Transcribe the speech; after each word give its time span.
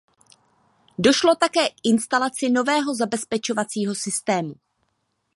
Došlo 1.05 1.35
také 1.35 1.69
k 1.69 1.73
instalaci 1.83 2.49
nového 2.49 2.95
zabezpečovacího 2.95 3.95
systému. 3.95 4.53